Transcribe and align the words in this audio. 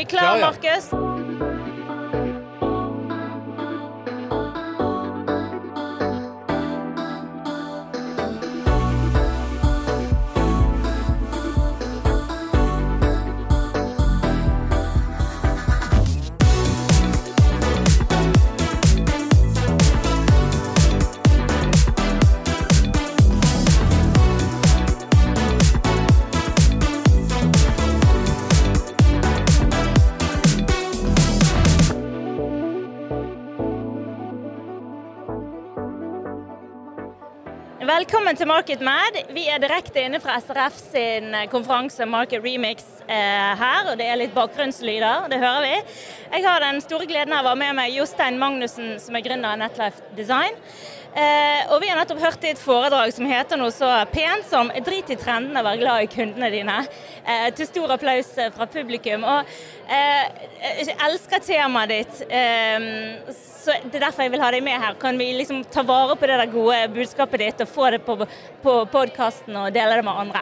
avec 0.00 0.08
Claire 0.08 0.38
Marcus. 0.38 1.09
Velkommen 37.90 38.36
til 38.38 38.46
Market 38.46 38.82
Mad. 38.86 39.16
Vi 39.34 39.48
er 39.50 39.58
direkte 39.58 40.02
inne 40.04 40.20
fra 40.22 40.36
SRF 40.38 40.76
sin 40.92 41.32
konferanse 41.50 42.06
Market 42.06 42.44
Remix 42.44 42.84
eh, 43.08 43.50
her, 43.58 43.88
og 43.90 43.96
det 43.98 44.06
er 44.06 44.20
litt 44.20 44.34
bakgrunnslyder. 44.36 45.26
Det 45.32 45.40
hører 45.42 45.64
vi. 45.64 45.72
Jeg 46.36 46.44
har 46.46 46.62
den 46.62 46.78
store 46.84 47.08
gleden 47.10 47.34
av 47.34 47.48
å 47.48 47.50
ha 47.50 47.58
med 47.58 47.74
meg 47.80 47.96
Jostein 47.96 48.38
Magnussen, 48.38 48.92
som 49.02 49.18
er 49.18 49.24
gründer 49.26 49.56
av 49.56 49.58
Netlife 49.64 50.06
Design. 50.14 50.54
Eh, 51.10 51.72
og 51.74 51.80
vi 51.82 51.88
har 51.90 51.98
nettopp 51.98 52.20
hørt 52.22 52.44
i 52.46 52.52
et 52.52 52.60
foredrag 52.62 53.10
som 53.10 53.26
heter 53.26 53.58
noe 53.58 53.72
så 53.74 53.88
pent 54.12 54.46
som 54.46 54.70
'Drit 54.70 55.10
i 55.10 55.16
trendene, 55.18 55.62
vær 55.66 55.80
glad 55.80 56.04
i 56.04 56.10
kundene 56.10 56.50
dine'. 56.54 56.86
Eh, 57.26 57.50
til 57.50 57.66
stor 57.66 57.90
applaus 57.96 58.30
eh, 58.38 58.50
fra 58.54 58.66
publikum. 58.66 59.24
Og 59.24 59.44
jeg 59.90 60.96
elsker 61.06 61.42
temaet 61.42 61.88
ditt. 61.88 62.14
Så 63.34 63.72
Det 63.84 63.94
er 63.94 64.06
derfor 64.06 64.22
jeg 64.22 64.30
vil 64.30 64.40
ha 64.40 64.50
deg 64.50 64.62
med 64.62 64.80
her. 64.80 64.94
Kan 64.94 65.18
vi 65.18 65.32
liksom 65.34 65.64
ta 65.64 65.82
vare 65.82 66.16
på 66.16 66.26
det 66.26 66.38
der 66.38 66.46
gode 66.46 66.88
budskapet 66.94 67.38
ditt 67.38 67.60
og 67.60 67.68
få 67.68 67.90
det 67.90 68.00
på, 68.06 68.16
på 68.62 68.84
podkasten 68.86 69.56
og 69.56 69.74
dele 69.74 69.96
det 69.96 70.04
med 70.04 70.14
andre? 70.16 70.40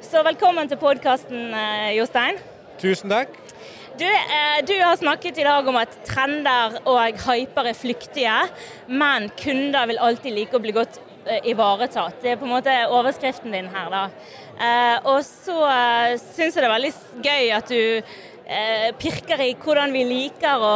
Så 0.00 0.22
velkommen 0.22 0.68
til 0.68 0.76
podkasten, 0.76 1.54
Jostein. 1.96 2.36
Tusen 2.78 3.08
takk. 3.08 3.41
Du, 3.98 4.04
eh, 4.06 4.64
du 4.66 4.72
har 4.82 4.96
snakket 4.96 5.38
i 5.38 5.44
dag 5.44 5.66
om 5.68 5.76
at 5.76 5.92
trender 6.08 6.78
og 6.88 7.18
hyper 7.26 7.66
er 7.68 7.76
flyktige, 7.76 8.36
men 8.88 9.26
kunder 9.36 9.84
vil 9.90 10.00
alltid 10.00 10.32
like 10.32 10.56
å 10.56 10.62
bli 10.64 10.72
godt 10.72 10.96
eh, 11.26 11.50
ivaretatt. 11.52 12.16
Det 12.22 12.30
er 12.32 12.38
på 12.40 12.48
en 12.48 12.54
måte 12.54 12.76
overskriften 12.88 13.52
din 13.52 13.68
her, 13.74 13.90
da. 13.92 14.06
Eh, 14.56 14.96
og 15.12 15.20
så 15.26 15.58
syns 16.22 16.56
jeg 16.56 16.62
det 16.62 16.68
er 16.70 16.72
veldig 16.72 16.92
gøy 17.26 17.52
at 17.58 17.72
du 17.72 18.16
pirker 19.00 19.40
i 19.40 19.52
hvordan 19.60 19.92
vi 19.94 20.00
liker 20.04 20.64
å 20.66 20.72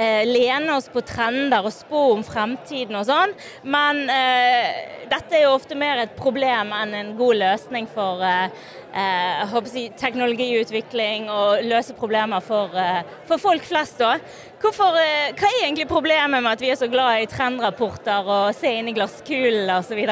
eh, 0.00 0.24
lene 0.28 0.76
oss 0.78 0.88
på 0.92 1.02
trender 1.06 1.66
og 1.66 1.74
spå 1.74 2.04
om 2.14 2.24
fremtiden 2.26 2.96
og 2.98 3.06
sånn. 3.08 3.34
Men 3.68 4.02
eh, 4.10 5.06
dette 5.10 5.36
er 5.36 5.46
jo 5.46 5.56
ofte 5.56 5.78
mer 5.78 6.04
et 6.04 6.16
problem 6.18 6.72
enn 6.76 6.96
en 6.96 7.16
god 7.18 7.40
løsning 7.42 7.88
for 7.90 8.24
eh, 8.24 8.68
eh, 8.94 9.56
si, 9.70 9.88
teknologiutvikling 9.98 11.28
og 11.32 11.64
løse 11.66 11.96
problemer 11.98 12.44
for, 12.44 12.74
eh, 12.78 13.02
for 13.28 13.42
folk 13.42 13.66
flest. 13.66 13.98
da. 13.98 14.16
Hvorfor, 14.60 14.96
eh, 15.00 15.32
hva 15.34 15.48
er 15.50 15.64
egentlig 15.64 15.88
problemet 15.88 16.42
med 16.42 16.52
at 16.52 16.60
vi 16.60 16.70
er 16.70 16.80
så 16.80 16.90
glad 16.90 17.22
i 17.22 17.26
trendrapporter 17.30 18.26
og 18.26 18.54
se 18.54 18.72
inn 18.78 18.88
i 18.88 18.96
glasskulen 18.96 19.70
osv.? 19.78 20.06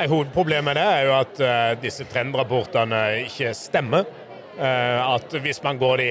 Hovedproblemet 0.00 0.78
er 0.80 1.02
jo 1.04 1.10
at 1.12 1.40
uh, 1.44 1.74
disse 1.82 2.06
trendrapportene 2.08 3.26
ikke 3.26 3.50
stemmer. 3.52 4.06
Uh, 4.56 5.16
at 5.16 5.34
hvis 5.44 5.60
man 5.62 5.76
går 5.80 6.00
de 6.00 6.08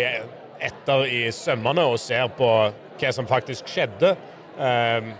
etter 0.70 1.06
i 1.10 1.24
sømmene 1.34 1.88
og 1.90 1.98
ser 2.02 2.30
på 2.38 2.50
hva 3.00 3.12
som 3.16 3.28
faktisk 3.30 3.68
skjedde 3.72 4.16
eh, 4.60 5.12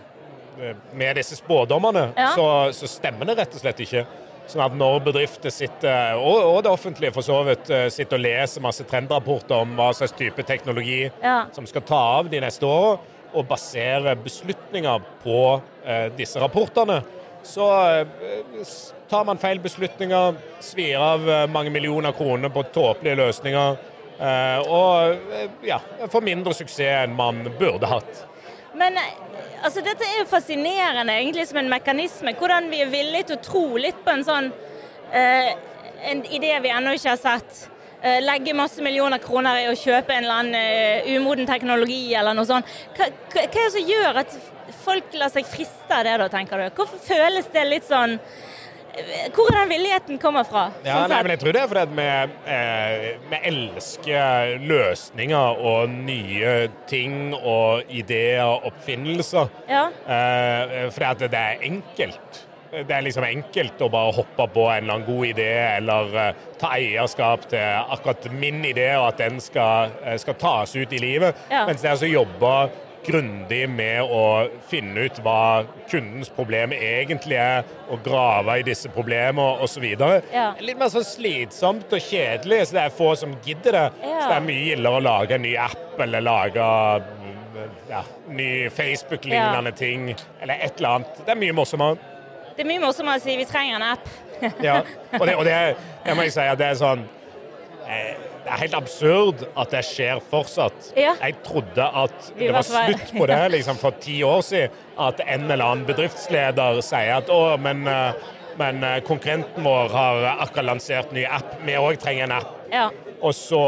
med 0.94 1.16
disse 1.20 1.38
spådommene, 1.40 2.10
Ja. 2.18 2.32
så, 2.36 2.48
så 2.76 2.88
stemmer 2.92 3.26
det 3.30 3.38
rett 3.40 3.54
og 3.56 3.62
slett 3.64 3.80
ikke. 3.86 4.06
Sånn 4.50 4.64
at 4.66 4.74
når 4.74 5.04
bedrifter 5.06 5.54
sitter, 5.54 6.18
og, 6.18 6.64
det 6.66 6.72
offentlige 6.74 7.14
for 7.14 7.22
så 7.26 7.38
vidt, 7.46 7.70
eh, 7.70 7.86
sitter 7.94 8.18
og 8.18 8.24
leser 8.26 8.64
masse 8.66 8.84
trendrapporter 8.90 9.62
om 9.62 9.76
hva 9.78 9.92
slags 9.94 10.16
type 10.18 10.44
teknologi 10.44 11.04
Ja. 11.24 11.46
som 11.54 11.68
skal 11.70 11.86
ta 11.86 12.00
av 12.20 12.30
de 12.32 12.42
neste 12.42 12.66
åra, 12.66 12.98
og 13.34 13.46
basere 13.48 14.16
beslutninger 14.18 15.04
på 15.24 15.62
eh, 15.86 16.10
disse 16.18 16.42
rapportene, 16.42 17.04
så 17.46 17.68
eh, 18.02 18.66
tar 19.10 19.24
man 19.30 19.38
feil 19.38 19.60
beslutninger, 19.62 20.36
svir 20.66 20.98
av 20.98 21.30
eh, 21.30 21.46
mange 21.48 21.70
millioner 21.72 22.12
kroner 22.18 22.50
på 22.50 22.64
tåpelige 22.74 23.16
løsninger, 23.22 23.78
og 24.20 25.32
eh, 25.32 25.48
ja, 25.70 25.80
får 26.12 26.26
mindre 26.26 26.54
suksess 26.58 27.06
enn 27.06 27.16
man 27.16 27.46
burde 27.60 27.88
hatt. 27.88 28.26
Men 28.80 28.98
altså, 29.64 29.82
dette 29.84 30.06
er 30.06 30.22
jo 30.22 30.30
fascinerende, 30.30 31.16
egentlig 31.16 31.48
som 31.50 31.60
en 31.62 31.72
mekanisme. 31.72 32.36
Hvordan 32.40 32.70
vi 32.72 32.84
er 32.84 32.92
villige 32.92 33.30
til 33.30 33.40
å 33.40 33.44
tro 33.44 33.66
litt 33.82 34.00
på 34.06 34.14
en 34.14 34.26
sånn 34.28 34.52
eh, 35.12 35.52
en 36.12 36.24
idé 36.26 36.54
vi 36.64 36.72
ennå 36.72 36.94
ikke 36.96 37.14
har 37.14 37.22
sett. 37.22 37.66
Eh, 38.02 38.22
legge 38.24 38.54
masse 38.56 38.84
millioner 38.84 39.20
kroner 39.20 39.60
i 39.60 39.68
å 39.68 39.76
kjøpe 39.76 40.16
en 40.16 40.24
eller 40.24 40.44
annen 40.44 40.56
eh, 40.56 41.10
umoden 41.18 41.48
teknologi 41.50 42.14
eller 42.16 42.38
noe 42.38 42.48
sånt. 42.48 42.70
Hva, 42.96 43.10
hva, 43.34 43.44
er 43.44 43.56
det 43.56 43.66
som 43.74 43.90
gjør 43.92 44.22
at 44.22 44.38
folk 44.86 45.18
lar 45.20 45.34
seg 45.34 45.48
friste 45.50 45.96
av 45.96 46.06
det, 46.08 46.16
da, 46.22 46.30
tenker 46.32 46.64
du? 46.64 46.70
Hvorfor 46.78 47.02
føles 47.04 47.50
det 47.52 47.66
litt 47.68 47.90
sånn 47.90 48.16
Hvor 49.36 49.50
er 49.52 49.62
den 49.62 49.70
villigheten 49.72 50.20
kommer 50.22 50.46
fra? 50.48 50.66
Ja, 50.84 51.04
sånn 51.04 51.14
nei, 51.14 51.22
men 51.24 51.34
jeg 51.36 51.42
tror 51.44 51.56
det 51.56 51.62
er 51.62 51.72
fordi 51.72 51.98
vi, 52.00 52.08
eh, 52.56 53.06
vi 53.30 53.40
elsker 53.52 54.54
løsninger 54.70 55.64
og 55.72 55.94
nye 55.94 56.54
ting 56.90 57.34
og 57.38 57.90
ideer 57.94 58.44
og 58.48 58.70
oppfinnelser. 58.72 59.50
Ja. 59.70 59.88
Eh, 60.04 60.90
fordi 60.96 61.30
det 61.30 61.42
er 61.42 61.66
enkelt. 61.70 62.46
Det 62.70 62.94
er 62.94 63.02
liksom 63.02 63.26
enkelt 63.26 63.80
å 63.82 63.90
bare 63.90 64.14
hoppe 64.20 64.46
på 64.54 64.68
en 64.70 64.84
eller 64.84 65.00
annen 65.00 65.08
god 65.08 65.26
idé, 65.32 65.50
eller 65.78 66.20
eh, 66.22 66.44
ta 66.62 66.74
eierskap 66.76 67.48
til 67.50 67.96
akkurat 67.96 68.30
min 68.34 68.62
idé, 68.68 68.92
og 69.00 69.08
at 69.14 69.24
den 69.24 69.40
skal, 69.42 69.96
skal 70.22 70.38
tas 70.38 70.76
ut 70.76 70.94
i 70.94 71.02
livet. 71.02 71.48
Ja. 71.50 71.66
Mens 71.70 71.82
det 71.82 71.90
er 71.90 71.98
altså 71.98 72.12
jobbe 72.12 72.54
grundig 73.06 73.62
med 73.72 74.02
å 74.04 74.24
finne 74.70 75.08
ut 75.08 75.20
hva 75.24 75.66
kundens 75.90 76.32
problem 76.34 76.74
egentlig 76.76 77.38
er, 77.40 77.68
og 77.90 78.04
grave 78.06 78.60
i 78.60 78.66
disse 78.68 78.92
problemene 78.94 79.64
osv. 79.64 79.86
Ja. 79.90 80.52
Litt 80.60 80.80
mer 80.80 80.92
sånn 80.94 81.08
slitsomt 81.08 81.94
og 81.96 82.04
kjedelig, 82.04 82.66
så 82.70 82.80
det 82.80 82.86
er 82.86 82.96
få 82.96 83.14
som 83.20 83.36
gidder 83.46 83.78
det. 83.78 83.86
Ja. 84.04 84.20
Så 84.20 84.28
det 84.28 84.38
er 84.38 84.48
mye 84.50 84.68
gildere 84.68 85.00
å 85.00 85.06
lage 85.10 85.40
en 85.40 85.46
ny 85.48 85.56
app 85.60 86.04
eller 86.06 86.26
lage 86.26 86.70
ja, 87.90 88.04
ny 88.30 88.70
Facebook-lignende 88.70 89.72
ting, 89.72 90.16
eller 90.42 90.54
et 90.54 90.78
eller 90.78 91.00
annet. 91.00 91.22
Det 91.26 91.34
er 91.34 91.40
mye 91.40 91.56
morsommere. 91.56 91.98
Det 92.56 92.66
er 92.66 92.68
mye 92.70 92.84
morsommere 92.84 93.22
å 93.22 93.24
si 93.24 93.38
vi 93.40 93.48
trenger 93.48 93.80
en 93.80 93.88
app. 93.94 94.10
Ja. 94.64 94.82
Og, 95.20 95.26
det, 95.28 95.36
og 95.36 95.46
det, 95.48 95.56
det 96.06 96.14
må 96.16 96.24
jeg 96.24 96.32
si 96.32 96.44
at 96.48 96.60
det 96.60 96.68
er 96.70 96.78
sånn 96.80 97.02
eh, 97.92 98.29
Det 98.50 98.56
er 98.56 98.62
helt 98.64 98.76
absurd 98.80 99.42
at 99.62 99.70
det 99.70 99.84
skjer 99.86 100.22
fortsatt. 100.32 100.88
Ja. 100.98 101.12
Jeg 101.22 101.36
trodde 101.46 101.86
at 101.86 102.30
det 102.34 102.48
var 102.56 102.66
slutt 102.66 103.12
på 103.14 103.28
det 103.30 103.44
liksom 103.54 103.78
for 103.78 104.00
ti 104.02 104.16
år 104.26 104.42
siden. 104.48 104.80
At 104.98 105.22
en 105.22 105.46
eller 105.46 105.62
annen 105.68 105.86
bedriftsleder 105.86 106.82
sier 106.82 107.20
at 107.20 107.30
å, 107.30 107.38
men, 107.62 107.86
eh, 107.88 108.32
men 108.58 108.82
eh, 108.84 108.98
konkurrenten 109.06 109.64
vår 109.64 109.94
har 109.94 110.26
akkurat 110.32 110.72
lansert 110.72 111.14
ny 111.14 111.28
app, 111.30 111.60
vi 111.62 111.78
òg 111.78 112.02
trenger 112.02 112.26
en 112.26 112.36
app. 112.40 112.58
Ja. 112.74 112.88
Og 113.22 113.38
så, 113.38 113.64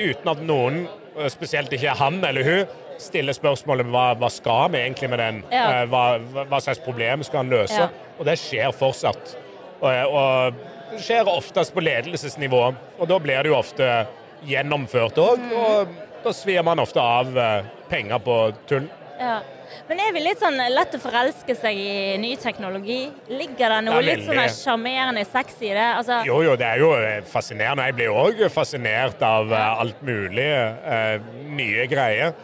uten 0.00 0.32
at 0.32 0.40
noen, 0.40 0.86
eh, 1.18 1.28
spesielt 1.28 1.76
ikke 1.76 1.98
han 2.00 2.22
eller 2.24 2.48
hun, 2.48 2.80
stiller 3.04 3.36
spørsmålet 3.36 3.92
hva, 3.92 4.14
hva 4.16 4.32
skal 4.32 4.72
vi 4.72 4.86
egentlig 4.86 5.12
med 5.12 5.20
den? 5.20 5.44
Ja. 5.52 5.82
Hva, 5.90 6.04
hva 6.48 6.64
slags 6.64 6.80
problem 6.80 7.26
skal 7.28 7.44
han 7.44 7.52
løse? 7.52 7.90
Og 8.16 8.24
det 8.24 8.38
skjer 8.40 8.72
fortsatt. 8.72 9.36
Og, 9.84 10.16
og 10.16 10.64
skjer 11.02 11.28
oftest 11.30 11.74
på 11.74 11.82
ledelsesnivå, 11.84 12.62
og 12.98 13.08
da 13.10 13.18
blir 13.22 13.42
det 13.44 13.52
jo 13.52 13.58
ofte 13.58 13.88
gjennomført 14.44 15.18
òg. 15.20 15.40
Mm. 15.40 15.56
Og 15.58 16.22
da 16.24 16.32
svir 16.36 16.62
man 16.66 16.82
ofte 16.82 17.02
av 17.02 17.34
eh, 17.38 17.66
penger 17.90 18.22
på 18.24 18.38
tull. 18.68 18.88
Ja. 19.20 19.40
Men 19.88 20.00
er 20.00 20.12
vi 20.14 20.22
litt 20.22 20.40
sånn 20.40 20.56
lett 20.72 20.94
å 20.96 21.00
forelske 21.02 21.56
seg 21.58 21.76
i 21.76 22.16
ny 22.20 22.34
teknologi? 22.40 23.08
Ligger 23.28 23.74
det 23.74 23.80
noe 23.88 24.00
litt 24.04 24.24
sånn 24.26 24.40
sjarmerende 24.52 25.24
sexy 25.28 25.68
i 25.70 25.74
det? 25.74 25.88
Altså, 25.98 26.20
Jo, 26.28 26.38
jo, 26.46 26.54
det 26.60 26.68
er 26.68 26.82
jo 26.82 26.90
eh, 26.96 27.20
fascinerende. 27.28 27.88
Jeg 27.90 27.98
blir 27.98 28.14
òg 28.14 28.44
fascinert 28.54 29.22
av 29.24 29.52
eh, 29.52 29.84
alt 29.84 30.02
mulig 30.06 30.48
eh, 30.48 31.16
nye 31.58 31.88
greier. 31.90 32.34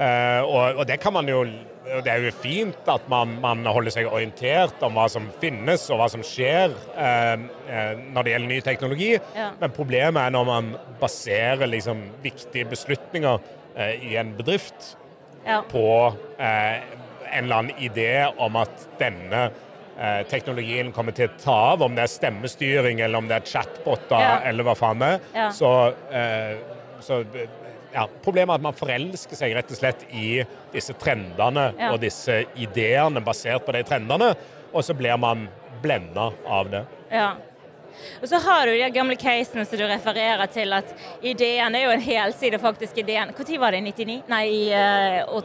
Eh, 0.00 0.40
og, 0.44 0.82
det 0.88 1.00
kan 1.02 1.12
man 1.16 1.28
jo 1.28 1.44
Det 1.80 2.10
er 2.12 2.26
jo 2.26 2.30
fint 2.36 2.88
at 2.92 3.06
man, 3.08 3.38
man 3.40 3.64
holder 3.64 3.94
seg 3.94 4.08
orientert 4.10 4.82
om 4.84 4.98
hva 4.98 5.06
som 5.10 5.30
finnes 5.40 5.86
og 5.88 6.02
hva 6.02 6.08
som 6.12 6.22
skjer 6.26 6.74
eh, 6.92 7.46
eh, 7.72 8.02
når 8.12 8.26
det 8.26 8.34
gjelder 8.34 8.50
ny 8.52 8.58
teknologi. 8.66 9.08
Ja. 9.36 9.48
Men 9.62 9.72
problemet 9.74 10.20
er 10.20 10.34
når 10.34 10.46
man 10.50 10.68
baserer 11.00 11.70
liksom 11.72 12.02
viktige 12.22 12.68
beslutninger 12.70 13.40
eh, 13.74 13.96
i 14.10 14.14
en 14.20 14.34
bedrift 14.36 14.92
ja. 15.46 15.62
på 15.72 15.86
eh, 16.36 16.84
en 17.30 17.44
eller 17.46 17.62
annen 17.62 17.80
idé 17.80 18.12
om 18.42 18.60
at 18.60 18.86
denne 19.00 19.46
eh, 19.96 20.20
teknologien 20.28 20.92
kommer 20.92 21.16
til 21.16 21.30
å 21.30 21.38
ta 21.40 21.56
av, 21.72 21.86
om 21.86 21.96
det 21.96 22.04
er 22.04 22.12
stemmestyring 22.12 23.00
eller 23.00 23.24
om 23.24 23.30
det 23.30 23.40
er 23.40 23.48
chatboter 23.54 24.20
Ja. 24.20 24.36
eller 24.50 24.68
hva 24.68 24.76
faen 24.78 25.00
det 25.00 25.14
er, 25.16 25.48
så, 25.56 25.72
eh, 26.12 26.60
så 27.00 27.22
ja, 27.94 28.06
Problemet 28.24 28.54
er 28.54 28.60
at 28.60 28.64
man 28.64 28.76
forelsker 28.78 29.38
seg 29.38 29.54
rett 29.56 29.70
og 29.72 29.78
slett 29.80 30.06
i 30.14 30.40
disse 30.72 30.94
trendene 31.00 31.70
Ja. 31.78 31.92
og 31.92 32.00
disse 32.02 32.44
ideene 32.56 33.22
basert 33.24 33.66
på 33.66 33.74
de 33.74 33.82
trendene, 33.86 34.34
og 34.72 34.84
så 34.86 34.94
blir 34.94 35.16
man 35.18 35.48
blenda 35.82 36.30
av 36.46 36.70
det. 36.70 36.84
Ja. 37.10 37.34
Og 38.22 38.28
så 38.28 38.38
har 38.38 38.66
du 38.66 38.72
de 38.72 38.90
gamle 38.94 39.16
casene 39.16 39.64
som 39.66 39.78
du 39.78 39.84
refererer 39.88 40.46
til, 40.52 40.72
at 40.72 40.92
ideen 41.22 41.74
er 41.74 41.86
jo 41.86 41.94
en 41.94 42.04
helside, 42.04 42.58
faktisk. 42.58 42.98
ideen. 42.98 43.32
Når 43.36 43.58
var 43.58 43.72
det? 43.72 43.82
99? 43.82 44.22
Nei, 44.28 44.44
i 44.46 44.62
uh, 44.72 45.42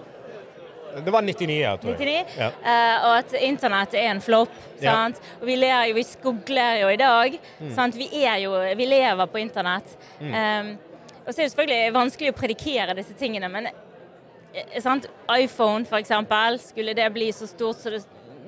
Det 1.03 1.11
var 1.11 1.21
99, 1.21 1.59
jeg 1.59 1.79
tror 1.81 1.97
99? 1.97 2.13
jeg. 2.13 2.25
Ja. 2.37 2.49
uh, 2.61 3.05
og 3.07 3.17
at 3.17 3.33
internett 3.41 3.93
er 3.93 4.11
en 4.11 4.21
flopp. 4.21 4.53
Ja. 4.81 5.09
Og 5.41 5.47
vi 5.47 5.55
ler 5.59 5.89
jo, 5.89 5.95
vi 5.95 6.03
skogler 6.03 6.81
jo 6.83 6.89
i 6.93 6.99
dag. 7.01 7.39
Mm. 7.59 7.71
sant? 7.75 7.95
Vi 7.99 8.07
jo, 8.43 8.53
vi 8.77 8.85
lever 8.85 9.25
på 9.25 9.41
internett. 9.41 9.97
Um, 10.21 10.75
og 11.25 11.33
så 11.33 11.41
er 11.41 11.43
det 11.47 11.51
selvfølgelig 11.53 11.93
vanskelig 11.95 12.31
å 12.33 12.37
predikere 12.37 12.95
disse 12.97 13.13
tingene, 13.17 13.49
men 13.49 13.67
eh, 13.71 14.79
sant? 14.83 15.07
iPhone 15.33 15.85
f.eks., 15.89 16.11
skulle 16.69 16.93
det 16.97 17.09
bli 17.13 17.31
så 17.33 17.47
stort 17.49 17.81
som 17.81 17.91
det, 17.95 18.03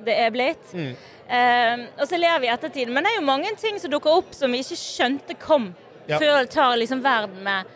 det 0.06 0.14
er 0.24 0.30
blitt? 0.34 0.72
Mm. 0.72 0.92
Um, 1.28 1.82
og 2.00 2.06
så 2.08 2.16
ler 2.16 2.38
vi 2.40 2.46
i 2.48 2.52
ettertid. 2.54 2.88
Men 2.88 3.04
det 3.04 3.10
er 3.12 3.18
jo 3.18 3.26
mange 3.26 3.50
ting 3.60 3.76
som 3.82 3.90
dukker 3.92 4.22
opp 4.22 4.30
som 4.32 4.52
vi 4.54 4.62
ikke 4.64 4.78
skjønte 4.80 5.34
kom, 5.42 5.74
Ja. 6.08 6.16
før 6.16 6.38
det 6.46 6.50
tar 6.54 6.76
liksom 6.80 7.02
verden 7.04 7.42
med 7.44 7.66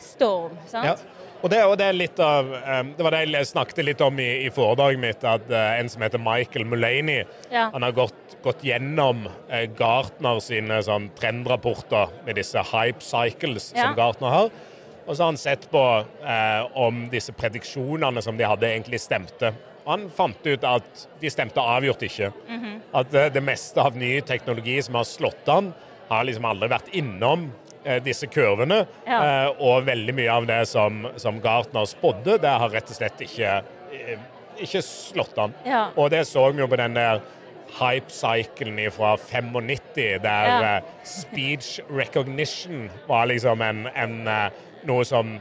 storm. 0.00 0.54
sant? 0.70 0.86
Ja. 0.86 0.94
Og 1.44 1.50
det, 1.52 1.58
og 1.68 1.74
det 1.76 1.84
er 1.90 1.92
litt 1.92 2.20
av 2.24 2.46
um, 2.48 2.94
Det 2.96 3.04
var 3.04 3.12
det 3.12 3.18
jeg 3.28 3.46
snakket 3.50 3.84
litt 3.84 4.00
om 4.00 4.16
i, 4.22 4.46
i 4.46 4.50
foredraget 4.54 5.02
mitt, 5.02 5.24
at 5.28 5.44
uh, 5.52 5.74
en 5.76 5.90
som 5.92 6.00
heter 6.06 6.22
Michael 6.22 6.64
Mulaney, 6.64 7.26
Ja. 7.52 7.66
han 7.74 7.82
har 7.84 7.92
gått, 7.92 8.16
gått 8.44 8.62
gjennom 8.66 9.24
uh, 9.26 9.64
Gartner 9.78 10.38
sine 10.44 10.78
sånn 10.84 11.10
trendrapporter 11.18 12.12
med 12.26 12.36
disse 12.40 12.60
hype 12.70 13.02
cycles 13.04 13.72
Ja. 13.74 13.88
som 13.88 13.96
Gartner 13.98 14.28
har. 14.36 14.50
Og 15.06 15.12
så 15.16 15.22
har 15.26 15.32
han 15.34 15.36
sett 15.36 15.66
på 15.68 15.80
eh, 16.24 16.62
om 16.80 17.02
disse 17.12 17.32
prediksjonene 17.36 18.22
som 18.24 18.38
de 18.38 18.46
hadde, 18.48 18.70
egentlig 18.70 18.96
stemte. 19.02 19.50
Og 19.84 19.90
han 19.90 20.06
fant 20.16 20.46
ut 20.48 20.64
at 20.64 21.02
de 21.20 21.28
stemte 21.28 21.60
avgjort 21.60 22.00
ikke. 22.06 22.30
Mhm. 22.48 22.70
At 22.96 23.12
eh, 23.12 23.26
det 23.34 23.42
meste 23.44 23.82
av 23.84 23.98
ny 24.00 24.14
teknologi 24.24 24.78
som 24.86 24.96
har 24.96 25.04
slått 25.04 25.50
an, 25.52 25.74
har 26.08 26.24
liksom 26.24 26.46
aldri 26.48 26.70
vært 26.72 26.88
innom 26.96 27.50
eh, 27.84 28.00
disse 28.04 28.30
kurvene. 28.32 28.86
Ja. 29.04 29.18
Eh, 29.20 29.50
og 29.60 29.84
veldig 29.90 30.14
mye 30.16 30.32
av 30.38 30.48
det 30.48 30.62
som, 30.72 31.04
som 31.20 31.36
Gartner 31.44 31.84
spådde, 31.90 32.38
det 32.40 32.56
har 32.64 32.72
rett 32.72 32.88
og 32.88 32.96
slett 32.96 33.20
ikke, 33.28 33.58
eh, 33.92 34.24
ikke 34.64 34.80
slått 34.88 35.36
an. 35.36 35.52
Ja. 35.68 35.90
Og 36.00 36.08
det 36.16 36.24
så 36.32 36.48
vi 36.48 36.64
jo 36.64 36.70
på 36.72 36.80
den 36.80 36.96
der 36.96 37.20
hype-cyclen 37.80 38.90
fra 38.92 39.16
95, 39.16 40.18
der 40.22 40.44
Ja. 40.46 40.76
eh, 40.76 40.82
speech 41.04 41.80
recognition 41.90 42.90
var 43.08 43.24
liksom 43.26 43.62
en, 43.62 43.88
en, 43.96 44.28
eh, 44.28 44.50
noe 44.84 45.04
som 45.04 45.34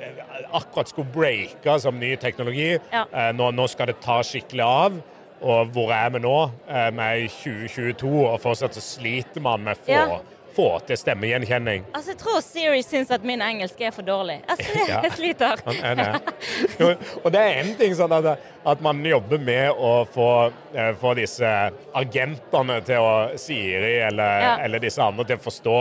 eh, 0.00 0.06
akkurat 0.52 0.88
skulle 0.88 1.12
breake 1.12 1.78
som 1.80 1.98
ny 2.00 2.16
teknologi. 2.16 2.78
Ja. 2.92 3.32
Nå, 3.32 3.50
nå 3.50 3.66
skal 3.68 3.86
det 3.86 4.00
ta 4.00 4.20
skikkelig 4.22 4.64
av. 4.64 5.00
Og 5.42 5.66
hvor 5.72 5.90
er 5.92 6.10
vi 6.10 6.18
nå? 6.18 6.50
Vi 6.68 7.00
er 7.00 7.14
i 7.24 7.28
2022, 7.28 8.26
og 8.28 8.40
fortsatt 8.40 8.74
så 8.76 8.80
sliter 8.84 9.40
man 9.40 9.62
med 9.64 9.76
få, 9.76 9.88
Ja. 9.92 10.18
Få 10.54 10.80
til 10.86 10.96
stemmegjenkjenning. 10.96 11.84
Altså, 11.94 12.10
Jeg 12.14 12.18
tror 12.18 12.40
Siri 12.42 12.82
syns 12.82 13.10
at 13.14 13.24
min 13.24 13.40
engelsk 13.42 13.80
er 13.80 13.90
for 13.94 14.02
dårlig. 14.02 14.40
Altså, 14.48 14.68
Ja. 14.88 15.00
jeg 15.02 15.12
sliter. 15.12 15.62
Er. 15.82 16.20
Jo, 16.80 16.94
og 17.24 17.32
det 17.32 17.40
er 17.40 17.60
en 17.62 17.74
ting 17.78 17.94
sånn 17.94 18.12
at, 18.18 18.38
at 18.66 18.80
man 18.84 19.02
jobber 19.06 19.38
med 19.38 19.70
å 19.78 19.92
få, 20.10 20.28
eh, 20.74 20.92
få 21.00 21.14
disse 21.18 21.50
agentene 21.94 22.80
til 22.86 23.02
å 23.02 23.12
Siri 23.40 23.98
eller, 24.08 24.40
Ja. 24.46 24.56
eller 24.64 24.78
disse 24.82 25.02
andre 25.02 25.24
til 25.24 25.36
å 25.36 25.44
forstå 25.44 25.76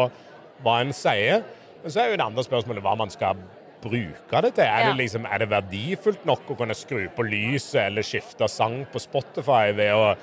hva 0.64 0.80
en 0.82 0.92
sier. 0.94 1.44
Men 1.84 1.92
så 1.92 2.02
er 2.04 2.10
jo 2.12 2.18
det 2.20 2.26
andre 2.26 2.44
spørsmålet 2.44 2.84
hva 2.84 2.98
man 3.00 3.10
skal 3.14 3.38
bruke 3.82 4.42
det 4.44 4.54
til. 4.58 4.66
Er, 4.66 4.82
Ja. 4.82 4.92
det 4.92 4.98
liksom, 5.06 5.26
er 5.26 5.38
det 5.40 5.50
verdifullt 5.50 6.26
nok 6.28 6.50
å 6.52 6.58
kunne 6.58 6.76
skru 6.76 7.08
på 7.16 7.24
lyset 7.24 7.86
eller 7.88 8.02
skifte 8.04 8.50
sang 8.50 8.86
på 8.92 9.00
Spotify 9.00 9.72
ved 9.72 9.94
å 9.96 10.16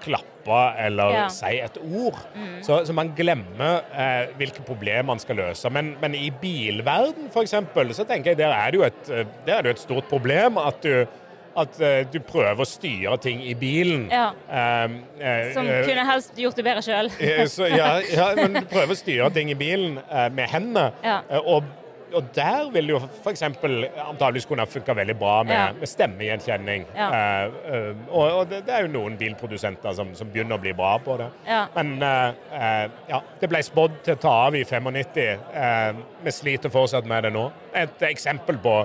klappe 0.00 0.60
eller 0.78 1.12
Ja. 1.14 1.26
si 1.32 1.56
et 1.60 1.76
ord? 1.80 2.18
Så, 2.62 2.82
så 2.84 2.92
man 2.92 3.14
glemmer 3.16 3.84
eh, 3.96 4.32
hvilke 4.36 4.64
problemer 4.66 5.06
man 5.14 5.22
skal 5.22 5.36
løse. 5.40 5.70
Men, 5.70 5.94
men 6.00 6.14
i 6.14 6.30
bilverden 6.30 7.30
f.eks. 7.32 7.54
så 7.96 8.04
tenker 8.04 8.32
jeg 8.32 8.38
der 8.38 8.52
er 8.52 8.70
det 8.70 8.80
jo 8.80 8.86
et, 8.86 9.04
eh, 9.10 9.26
det 9.46 9.60
jo 9.64 9.76
et 9.76 9.84
stort 9.84 10.08
problem 10.10 10.58
at 10.60 10.82
du 10.84 11.06
at 11.54 11.76
uh, 11.78 12.00
du 12.10 12.18
prøver 12.26 12.62
å 12.64 12.66
styre 12.66 13.14
ting 13.22 13.42
i 13.46 13.54
bilen. 13.54 14.08
Ja. 14.10 14.32
Um, 14.48 14.96
uh, 15.20 15.52
Som 15.54 15.68
kunne 15.70 16.06
helst 16.08 16.38
gjort 16.40 16.58
det 16.58 16.66
bedre 16.66 16.82
sjøl. 16.82 17.10
Ja, 17.20 17.92
ja, 18.02 18.28
men 18.38 18.58
du 18.58 18.64
prøver 18.74 18.94
å 18.94 18.98
styre 18.98 19.30
ting 19.34 19.52
i 19.52 19.58
bilen 19.58 20.00
uh, 20.10 20.26
med 20.34 20.50
hendene. 20.50 20.88
Ja. 21.04 21.20
Og, 21.44 21.68
og 22.14 22.30
der 22.36 22.70
vil 22.74 22.88
det 22.88 22.94
jo 22.94 23.00
f.eks. 23.24 23.42
antakeligvis 23.42 24.46
kunne 24.48 24.66
funka 24.66 24.94
veldig 24.96 25.16
bra 25.18 25.34
med, 25.42 25.54
Ja. 25.54 25.66
med 25.78 25.88
stemmegjenkjenning. 25.90 26.86
Ja. 26.96 27.08
Uh, 27.10 27.54
uh, 27.74 28.04
og 28.10 28.38
og 28.38 28.50
det, 28.50 28.62
det 28.66 28.74
er 28.74 28.86
jo 28.86 28.92
noen 28.94 29.16
bilprodusenter 29.20 29.94
som, 29.96 30.14
som 30.14 30.30
begynner 30.32 30.58
å 30.58 30.62
bli 30.62 30.72
bra 30.76 30.96
på 31.02 31.16
det. 31.20 31.28
Ja. 31.48 31.64
Men 31.74 31.96
uh, 32.02 32.88
ja, 33.08 33.20
det 33.40 33.50
ble 33.52 33.62
spådd 33.64 34.00
til 34.04 34.16
å 34.16 34.22
ta 34.24 34.34
av 34.46 34.56
i 34.56 34.64
95. 34.64 35.18
Eh, 35.54 36.04
vi 36.24 36.32
sliter 36.32 36.72
fortsatt 36.72 37.06
med 37.08 37.26
det 37.26 37.32
nå. 37.34 37.48
Et 37.74 38.02
eksempel 38.08 38.58
på, 38.62 38.78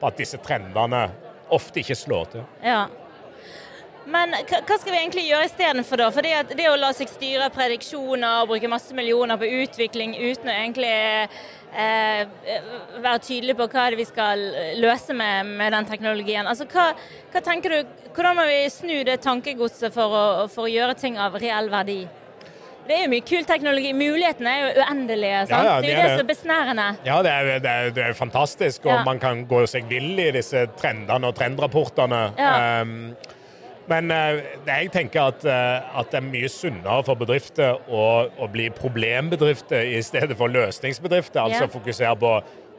på 0.00 0.10
at 0.10 0.20
disse 0.20 0.38
trendene 0.44 1.06
ofte 1.54 1.82
ikke 1.82 1.96
slår 1.98 2.30
til. 2.34 2.46
Ja. 2.64 2.84
Men 4.04 4.34
hva 4.36 4.76
skal 4.76 4.92
vi 4.92 4.98
egentlig 4.98 5.22
gjøre 5.30 5.46
istedenfor, 5.48 5.96
da? 6.02 6.10
For 6.12 6.26
at 6.28 6.50
det 6.58 6.66
å 6.68 6.76
la 6.76 6.90
seg 6.92 7.08
styre 7.08 7.46
av 7.48 7.54
prediksjoner 7.56 8.42
og 8.42 8.50
bruke 8.50 8.68
masse 8.68 8.92
millioner 8.96 9.40
på 9.40 9.48
utvikling 9.62 10.12
uten 10.18 10.50
å 10.50 10.56
egentlig 10.58 10.90
eh, 11.76 12.26
være 13.02 13.18
tydelig 13.24 13.56
på 13.58 13.66
hva 13.72 13.86
det 13.90 13.98
vi 14.00 14.06
skal 14.08 14.42
løse 14.80 15.14
med, 15.16 15.46
med 15.58 15.72
den 15.74 15.86
teknologien. 15.90 16.46
Altså, 16.46 16.66
hva, 16.70 16.90
hva 17.32 17.42
tenker 17.44 17.70
du, 17.78 17.94
Hvordan 18.14 18.36
må 18.38 18.44
vi 18.46 18.58
snu 18.70 19.00
det 19.06 19.16
tankegodset 19.24 19.90
for 19.94 20.12
å, 20.14 20.26
for 20.52 20.68
å 20.68 20.70
gjøre 20.70 20.94
ting 20.94 21.16
av 21.18 21.34
reell 21.42 21.66
verdi? 21.72 22.04
Det 22.84 22.92
er 22.94 23.06
jo 23.06 23.10
mye 23.14 23.24
kul 23.24 23.46
teknologi. 23.48 23.90
Mulighetene 23.96 24.50
er 24.52 24.60
jo 24.60 24.82
uendelige. 24.84 25.38
sant? 25.48 25.54
Ja, 25.56 25.62
ja, 25.64 25.76
det 25.80 25.88
det 25.88 25.94
er 25.94 25.96
jo 25.96 26.02
det. 26.04 26.10
som 26.12 26.22
er 26.22 26.28
besnærende. 26.28 26.84
Ja, 27.08 27.16
det 27.24 27.30
er, 27.32 27.48
det 27.64 27.70
er, 27.72 27.90
det 27.96 28.02
er 28.04 28.12
fantastisk, 28.18 28.84
og 28.86 28.92
Ja. 28.92 29.04
man 29.08 29.18
kan 29.18 29.46
gå 29.48 29.62
seg 29.66 29.88
vill 29.88 30.12
i 30.20 30.30
disse 30.36 30.66
trendene 30.78 31.30
og 31.30 31.34
trendrapportene. 31.38 32.20
Um, 32.38 33.16
men 33.90 34.10
eh, 34.14 34.42
jeg 34.66 34.90
tenker 34.94 35.30
at, 35.32 35.46
eh, 35.48 35.96
at 36.00 36.12
det 36.12 36.20
er 36.20 36.26
mye 36.26 36.50
sunnere 36.52 37.04
for 37.06 37.20
bedrifter 37.20 37.80
å, 37.88 38.04
å 38.28 38.50
bli 38.52 38.70
problembedrifter 38.74 39.90
i 39.94 40.02
stedet 40.04 40.36
for 40.38 40.52
løsningsbedrifter. 40.52 41.42
Altså 41.42 41.66
yeah. 41.66 41.72
fokusere 41.72 42.14
på 42.20 42.34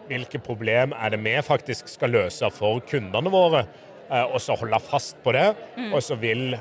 hvilke 0.10 0.42
problem 0.42 0.94
er 0.98 1.14
det 1.14 1.22
vi 1.26 1.36
faktisk 1.46 1.90
skal 1.90 2.14
løse 2.14 2.50
for 2.54 2.82
kundene 2.90 3.34
våre, 3.34 3.66
eh, 4.10 4.26
og 4.26 4.42
så 4.42 4.58
holde 4.58 4.82
fast 4.86 5.22
på 5.26 5.36
det. 5.38 5.52
Mm. 5.78 5.94
Og 5.94 6.02
så 6.06 6.18
vil 6.22 6.58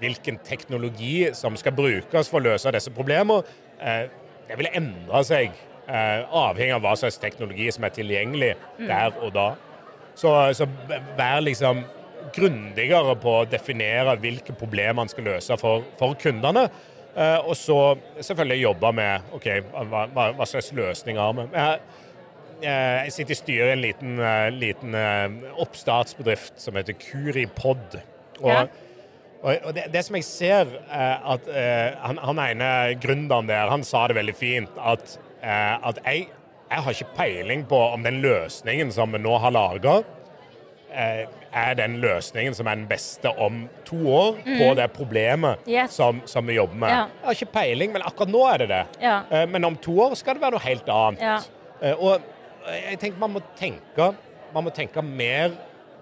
hvilken 0.00 0.38
teknologi 0.44 1.28
som 1.36 1.56
skal 1.60 1.76
brukes 1.76 2.30
for 2.30 2.40
å 2.40 2.48
løse 2.50 2.72
disse 2.74 2.92
problemene, 2.94 3.42
eh, 3.80 4.08
det 4.48 4.58
vil 4.58 4.70
endre 4.72 5.22
seg 5.26 5.52
eh, 5.86 6.24
avhengig 6.24 6.74
av 6.74 6.84
hva 6.84 6.96
slags 6.98 7.20
teknologi 7.22 7.68
som 7.74 7.86
er 7.86 7.94
tilgjengelig 7.94 8.54
der 8.78 9.14
og 9.20 9.34
da. 9.36 9.48
Så, 10.18 10.32
så 10.56 10.66
vær 11.18 11.40
liksom 11.44 11.84
grundigere 12.34 13.16
på 13.20 13.34
å 13.40 13.48
definere 13.48 14.16
hvilke 14.20 14.54
problemer 14.58 14.98
man 15.02 15.10
skal 15.10 15.28
løse 15.32 15.56
for, 15.60 15.86
for 15.98 16.16
kundene. 16.20 16.68
Eh, 17.16 17.38
og 17.42 17.56
så 17.58 17.78
selvfølgelig 18.20 18.62
jobbe 18.62 18.92
med 18.94 19.32
OK, 19.34 19.48
hva, 19.90 20.04
hva, 20.14 20.46
slags 20.46 20.70
løsninger 20.76 21.20
har 21.20 21.34
vi. 21.38 21.46
Jeg, 21.56 21.80
eh, 22.62 22.98
jeg 23.06 23.14
sitter 23.16 23.34
i 23.34 23.40
styret 23.40 23.72
i 23.72 23.74
en 23.74 23.82
liten, 23.82 24.12
eh, 24.22 24.50
liten 24.54 24.94
eh, 24.94 25.56
oppstartsbedrift 25.64 26.60
som 26.62 26.78
heter 26.78 26.94
Curipod. 27.00 27.98
Og, 28.40 28.52
Ja. 28.52 28.66
og, 29.42 29.72
det, 29.74 29.88
det 29.92 30.04
som 30.06 30.16
jeg 30.16 30.24
ser, 30.28 30.70
at 30.90 31.48
han, 32.04 32.20
han 32.20 32.40
ene 32.44 32.70
gründeren 33.00 33.48
der, 33.48 33.72
han 33.72 33.84
sa 33.84 34.06
det 34.08 34.16
veldig 34.16 34.36
fint, 34.36 34.78
at, 34.78 35.18
eh, 35.42 35.88
at 35.90 35.98
jeg, 36.04 36.28
jeg 36.70 36.84
har 36.84 36.96
ikke 36.96 37.16
peiling 37.16 37.66
på 37.68 37.80
om 37.90 38.04
den 38.06 38.20
løsningen 38.22 38.92
som 38.94 39.12
vi 39.12 39.20
nå 39.20 39.34
har 39.42 39.54
laga, 39.56 40.00
er 40.92 41.74
den 41.78 41.96
løsningen 42.02 42.54
som 42.54 42.66
er 42.70 42.74
den 42.78 42.86
beste 42.90 43.30
om 43.38 43.62
to 43.86 43.96
år 44.10 44.40
på 44.44 44.68
det 44.78 44.88
problemet 44.92 45.58
Mm. 45.66 45.72
Yes. 45.72 45.92
som, 45.94 46.20
som 46.26 46.46
vi 46.46 46.54
jobber 46.58 46.76
med. 46.76 46.90
Ja. 46.90 47.06
Jeg 47.20 47.26
har 47.26 47.32
ikke 47.38 47.52
peiling, 47.52 47.92
men 47.92 48.02
akkurat 48.02 48.28
nå 48.32 48.42
er 48.52 48.58
det 48.58 48.68
det. 48.68 48.82
Ja. 49.02 49.22
Eh, 49.30 49.46
Men 49.46 49.64
om 49.64 49.76
to 49.76 49.92
år 50.02 50.14
skal 50.18 50.34
det 50.34 50.42
være 50.42 50.56
noe 50.58 50.64
helt 50.64 50.88
annet. 50.88 51.20
Ja. 51.20 51.38
Eh, 51.82 51.94
Og 51.98 52.20
jeg 52.70 52.98
tenker 53.00 53.18
man 53.18 53.32
må 53.36 53.42
tenke, 53.58 54.14
man 54.54 54.64
må 54.64 54.70
tenke 54.74 55.02
mer 55.02 55.50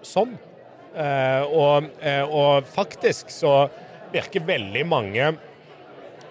sånn. 0.01 0.37
Eh, 0.95 1.43
Og, 1.49 1.89
eh, 2.01 2.23
og 2.25 2.65
faktisk 2.65 3.29
så 3.29 3.69
virker 4.13 4.41
veldig 4.41 4.85
mange 4.89 5.37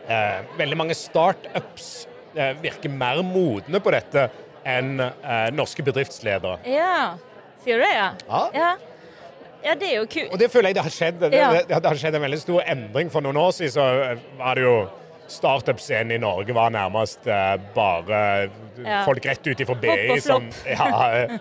eh, 0.09 0.41
Veldig 0.59 0.77
mange 0.77 0.95
startups 0.99 2.07
eh, 2.35 2.55
virker 2.63 2.91
mer 2.91 3.23
modne 3.23 3.81
på 3.81 3.91
dette 3.95 4.29
enn 4.69 4.99
eh, 5.01 5.49
norske 5.55 5.83
bedriftsledere. 5.87 6.59
Ja. 6.69 7.15
Sier 7.65 7.81
du 7.81 7.85
det, 7.85 7.95
ja? 7.95 8.09
Ja. 8.29 8.43
ja? 8.55 8.71
Ja, 9.65 9.75
det 9.75 9.89
er 9.91 9.97
jo 9.99 10.07
kult. 10.07 10.31
Og 10.33 10.39
det 10.39 10.51
føler 10.53 10.71
jeg 10.71 10.79
det 10.79 10.85
har 10.87 10.95
skjedd. 10.95 11.19
Det, 11.25 11.33
Ja. 11.35 11.51
det, 11.67 11.85
har 11.91 11.99
skjedd 11.99 12.15
en 12.15 12.23
veldig 12.23 12.39
stor 12.41 12.63
endring. 12.71 13.11
For 13.11 13.21
noen 13.25 13.37
år 13.43 13.51
siden 13.57 13.73
så 13.75 13.87
var 14.39 14.55
det 14.55 14.63
jo 14.69 14.77
startup-scenen 15.29 16.15
i 16.15 16.19
Norge 16.23 16.55
var 16.57 16.71
nærmest 16.73 17.27
uh, 17.29 17.59
bare 17.75 18.21
Ja. 18.79 19.03
folk 19.05 19.27
rett 19.27 19.45
ut 19.51 19.61
ifra 19.61 19.75
BI 19.75 20.21
som 20.23 20.47
ja, 20.71 20.87
eh, 21.19 21.33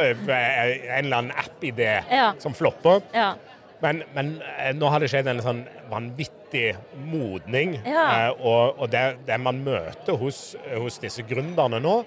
En 0.00 1.04
eller 1.04 1.16
annen 1.20 1.30
app-idé 1.36 2.02
Ja. 2.10 2.32
som 2.42 2.54
flopper. 2.56 3.02
Ja. 3.14 3.34
Men, 3.82 4.02
men 4.14 4.40
eh, 4.58 4.72
nå 4.72 4.88
har 4.88 5.00
det 5.04 5.10
skjedd 5.12 5.28
en 5.28 5.42
sånn 5.44 5.62
vanvittig 5.92 6.72
modning. 7.06 7.76
Eh, 7.84 8.30
Og, 8.40 8.80
og 8.80 8.90
det, 8.90 9.18
det 9.28 9.36
man 9.44 9.60
møter 9.62 10.16
hos, 10.16 10.56
hos 10.74 10.98
disse 10.98 11.22
gründerne 11.28 11.78
nå, 11.84 11.98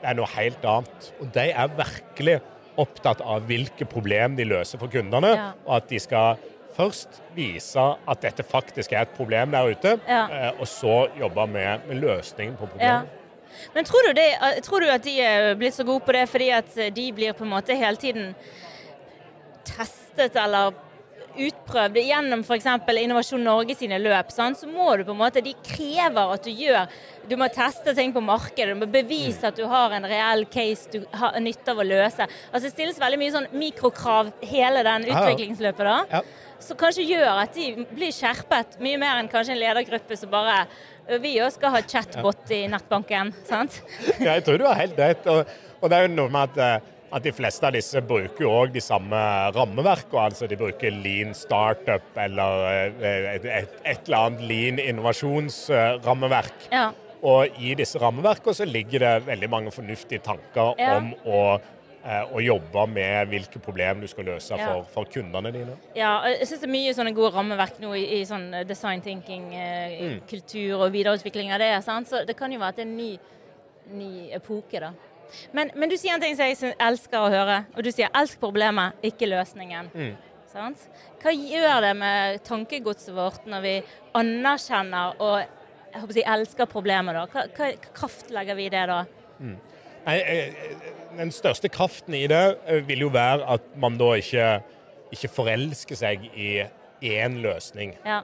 det 0.00 0.12
er 0.12 0.14
noe 0.20 0.30
helt 0.36 0.64
annet. 0.64 1.10
Og 1.20 1.32
de 1.34 1.48
er 1.50 1.74
virkelig 1.76 2.38
opptatt 2.76 3.20
av 3.20 3.46
hvilke 3.48 3.84
problem 3.88 4.36
de 4.36 4.44
løser 4.44 4.78
for 4.78 4.88
kundene. 4.92 5.34
Ja. 5.36 5.50
Og 5.66 5.76
at 5.76 5.88
de 5.88 5.98
skal 6.02 6.36
først 6.76 7.20
vise 7.34 7.80
at 8.08 8.20
dette 8.20 8.44
faktisk 8.44 8.92
er 8.92 9.06
et 9.06 9.14
problem 9.16 9.50
der 9.56 9.70
ute, 9.72 9.98
Ja. 10.08 10.24
eh, 10.28 10.60
og 10.60 10.66
så 10.68 11.08
jobbe 11.18 11.46
med, 11.46 11.86
med 11.88 11.96
løsningen 12.02 12.56
på 12.56 12.64
Ja. 12.66 12.68
problemet. 12.72 13.08
Men 13.74 13.84
tror 13.84 14.02
du, 14.06 14.12
det, 14.12 14.26
eh, 14.42 14.60
tror 14.62 14.80
du 14.80 14.86
at 14.92 15.02
de 15.04 15.20
er 15.20 15.54
blitt 15.54 15.74
så 15.74 15.84
gode 15.84 16.04
på 16.04 16.12
det 16.12 16.28
fordi 16.28 16.50
at 16.50 16.76
eh, 16.76 16.90
de 16.90 17.12
blir 17.12 17.32
på 17.32 17.44
en 17.44 17.50
måte 17.50 17.74
hele 17.76 17.96
tiden 17.96 18.34
testet 19.64 20.36
eller 20.36 20.72
utprøvd 21.36 21.98
gjennom 22.00 22.42
f.eks. 22.44 22.66
Innovasjon 22.96 23.44
Norge 23.44 23.76
sine 23.78 23.98
løp, 24.02 24.32
sant? 24.34 24.58
så 24.60 24.68
må 24.70 24.96
du 24.96 25.04
på 25.04 25.14
en 25.14 25.20
måte 25.20 25.42
De 25.44 25.52
krever 25.66 26.32
at 26.34 26.46
du 26.46 26.50
gjør 26.50 26.88
Du 27.28 27.36
må 27.40 27.48
teste 27.52 27.94
ting 27.96 28.14
på 28.14 28.22
markedet, 28.24 28.74
du 28.74 28.80
må 28.80 28.88
bevise 28.90 29.46
at 29.48 29.58
du 29.58 29.66
har 29.70 29.94
en 29.96 30.08
reell 30.08 30.46
case 30.50 30.90
du 30.92 31.04
har 31.12 31.36
nytte 31.42 31.72
av 31.72 31.82
å 31.82 31.86
løse. 31.86 32.26
Altså 32.50 32.64
Det 32.68 32.72
stilles 32.74 33.00
veldig 33.02 33.20
mye 33.20 33.34
sånn 33.34 33.48
mikrokrav 33.52 34.32
hele 34.46 34.82
den 34.86 35.08
utviklingsløpet. 35.10 35.86
da. 35.86 35.96
Ja. 36.18 36.22
Som 36.62 36.78
kanskje 36.80 37.04
gjør 37.04 37.42
at 37.42 37.54
de 37.54 37.84
blir 37.90 38.14
skjerpet 38.14 38.78
mye 38.82 38.98
mer 39.00 39.20
enn 39.20 39.28
kanskje 39.32 39.56
en 39.56 39.60
ledergruppe 39.60 40.16
som 40.16 40.32
bare 40.32 40.62
Vi 41.22 41.36
òg 41.42 41.52
skal 41.54 41.74
ha 41.76 41.82
chatbot 41.86 42.50
i 42.50 42.64
nettbanken, 42.70 43.34
sant? 43.46 43.80
Ja, 44.24 44.32
jeg 44.32 44.46
tror 44.46 44.58
du 44.58 44.66
har 44.66 44.78
helt 44.80 44.98
rett. 44.98 45.26
Og, 45.30 45.46
og 45.80 45.90
det 45.92 45.98
er 45.98 46.08
jo 46.08 46.14
noe 46.16 46.32
med 46.32 46.56
at, 46.56 46.62
eh, 46.80 46.95
at 47.12 47.22
de 47.22 47.30
fleste 47.32 47.62
av 47.68 47.72
disse 47.76 48.00
bruker 48.02 48.42
jo 48.42 48.50
òg 48.50 48.72
de 48.74 48.80
samme 48.82 49.16
rammeverkene. 49.54 50.24
Altså 50.26 50.48
de 50.50 50.56
bruker 50.58 50.90
lean 50.90 51.34
startup 51.38 52.16
eller 52.18 52.66
eh, 53.00 53.34
et, 53.36 53.44
et, 53.46 53.76
et 53.84 54.08
eller 54.08 54.18
annet 54.26 54.42
lean 54.50 54.78
innovasjonsrammeverk. 54.82 56.68
Ja. 56.72 56.90
Og 57.26 57.56
i 57.62 57.72
disse 57.78 57.98
rammeverkene 58.02 58.54
så 58.54 58.66
ligger 58.68 59.02
det 59.02 59.14
veldig 59.26 59.48
mange 59.50 59.72
fornuftige 59.74 60.22
tanker 60.22 60.74
Ja. 60.78 60.96
om 60.98 61.14
å, 61.24 61.40
eh, 62.04 62.24
å 62.34 62.42
jobbe 62.44 62.86
med 62.92 63.28
hvilke 63.32 63.58
problemer 63.62 64.00
du 64.00 64.06
skal 64.08 64.24
løse 64.24 64.56
Ja. 64.58 64.66
for, 64.66 64.84
for 64.92 65.04
kundene 65.10 65.52
dine. 65.52 65.76
Ja, 65.94 66.22
jeg 66.28 66.46
syns 66.46 66.60
det 66.60 66.68
er 66.68 66.74
mye 66.76 66.92
sånne 66.94 67.14
gode 67.14 67.32
rammeverk 67.34 67.80
nå 67.80 67.94
i, 67.96 68.04
i 68.20 68.24
sånn 68.24 68.66
design 68.66 69.00
thinking, 69.00 69.54
eh, 69.54 69.96
Mm. 69.96 70.20
kultur 70.28 70.82
og 70.84 70.92
videreutvikling 70.92 71.52
av 71.54 71.58
det. 71.58 71.72
Sant? 71.84 72.08
Så 72.08 72.24
det 72.26 72.36
kan 72.36 72.52
jo 72.52 72.58
være 72.58 72.68
at 72.68 72.76
det 72.76 72.86
er 72.86 72.90
en 72.90 72.96
ny, 72.96 73.18
ny 73.94 74.30
epoke, 74.34 74.78
da. 74.80 74.92
Men, 75.52 75.70
men 75.74 75.90
du 75.90 75.96
sier 75.96 76.14
en 76.14 76.22
ting 76.22 76.36
som 76.36 76.70
jeg 76.70 76.78
elsker 76.80 77.18
å 77.18 77.32
høre, 77.32 77.58
og 77.74 77.84
du 77.84 77.90
sier 77.92 78.08
'elsk 78.14 78.40
problemet, 78.40 78.96
ikke 79.02 79.28
løsningen'. 79.30 79.90
Mm. 79.94 80.14
Sant? 80.52 80.86
Hva 81.20 81.32
gjør 81.34 81.80
det 81.84 81.96
med 81.96 82.42
tankegodset 82.46 83.14
vårt 83.14 83.46
når 83.46 83.60
vi 83.60 83.74
anerkjenner 84.16 85.20
og 85.20 85.42
jeg 85.96 86.02
håper 86.02 86.12
å 86.12 86.16
si, 86.16 86.24
elsker 86.28 86.68
problemet? 86.70 87.16
da? 87.16 87.24
Hva, 87.32 87.46
hva, 87.56 87.90
kraft 87.96 88.30
legger 88.34 88.58
vi 88.58 88.66
i 88.68 88.72
det 88.72 88.84
da? 88.90 89.02
Nei, 90.06 90.16
eh, 90.20 90.54
Den 91.16 91.32
største 91.32 91.70
kraften 91.72 92.14
i 92.14 92.26
det 92.28 92.58
eh, 92.66 92.82
vil 92.84 93.06
jo 93.06 93.08
være 93.12 93.46
at 93.56 93.70
man 93.80 93.96
da 93.96 94.12
ikke, 94.20 94.48
ikke 95.14 95.32
forelsker 95.32 95.96
seg 95.96 96.26
i 96.34 96.50
én 97.00 97.40
løsning. 97.40 97.96
Ja. 98.04 98.22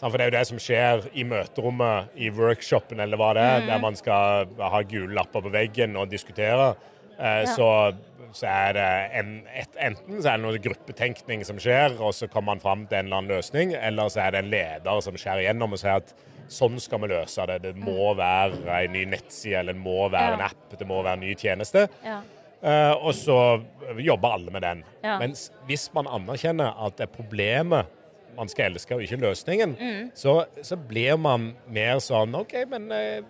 For 0.00 0.18
det 0.18 0.20
er 0.26 0.30
jo 0.30 0.36
det 0.38 0.46
som 0.48 0.58
skjer 0.60 1.04
i 1.14 1.22
møterommet, 1.24 2.10
i 2.16 2.28
workshopen 2.34 3.00
eller 3.00 3.16
hva 3.20 3.32
det 3.36 3.42
er, 3.44 3.60
Mm. 3.60 3.66
der 3.70 3.78
man 3.78 3.96
skal 3.96 4.46
ha 4.58 4.82
gule 4.82 5.14
lapper 5.14 5.40
på 5.40 5.52
veggen 5.54 5.96
og 5.96 6.10
diskutere. 6.10 6.74
Eh, 7.18 7.44
så, 7.46 7.94
så 8.34 8.46
er 8.50 8.72
det 8.74 8.88
en, 9.20 9.32
et, 9.54 9.76
enten 9.78 10.20
så 10.20 10.32
er 10.32 10.36
det 10.36 10.44
noe 10.44 10.58
gruppetenkning 10.58 11.44
som 11.46 11.56
skjer, 11.62 11.94
og 12.02 12.12
så 12.12 12.26
kommer 12.28 12.52
man 12.54 12.60
fram 12.60 12.86
til 12.86 12.98
en 12.98 13.06
eller 13.06 13.16
annen 13.22 13.36
løsning, 13.36 13.74
eller 13.78 14.08
så 14.10 14.26
er 14.26 14.30
det 14.34 14.42
en 14.44 14.50
leder 14.50 15.00
som 15.06 15.14
skjærer 15.16 15.44
igjennom 15.46 15.72
og 15.72 15.78
sier 15.80 16.00
at 16.02 16.14
sånn 16.50 16.76
skal 16.82 17.00
vi 17.00 17.08
løse 17.14 17.46
det. 17.48 17.62
Det 17.62 17.76
må 17.80 18.10
være 18.18 18.82
en 18.84 18.92
ny 18.92 19.04
nettside, 19.14 19.60
eller 19.62 19.72
det 19.72 19.80
må 19.80 20.08
være 20.12 20.34
Ja. 20.34 20.34
en 20.34 20.40
app, 20.50 20.78
det 20.78 20.86
må 20.86 21.02
være 21.02 21.14
en 21.14 21.20
ny 21.20 21.34
tjeneste. 21.34 21.88
ja. 22.04 22.20
Eh, 22.64 22.92
og 22.96 23.12
så 23.12 23.60
jobber 24.00 24.32
alle 24.32 24.50
med 24.50 24.62
den. 24.62 24.84
Ja. 25.04 25.18
Mens 25.18 25.50
hvis 25.68 25.90
man 25.94 26.06
anerkjenner 26.06 26.72
at 26.86 26.96
det 26.96 27.08
er 27.10 27.12
problemet 27.12 27.86
man 28.36 28.48
skal 28.48 28.72
elske, 28.72 28.94
og 28.96 29.02
ikke 29.02 29.20
løsningen, 29.20 29.76
Mm. 29.80 30.10
så, 30.14 30.44
så 30.62 30.76
blir 30.76 31.16
man 31.18 31.54
mer 31.68 31.96
sånn 32.04 32.34
OK, 32.38 32.54
men 32.68 32.90
eh, 32.92 33.22